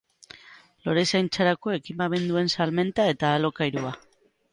[0.85, 3.93] Lorezaintzarako ekipamenduen salmenta eta alokairua.